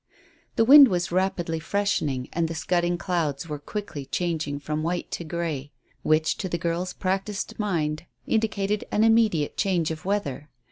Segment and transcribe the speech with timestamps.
[0.55, 5.23] The wind was rapidly freshening, and the scudding clouds were quickly changing from white to
[5.23, 10.49] grey, which, to the girl's practised mind, indicated an immediate change of weather.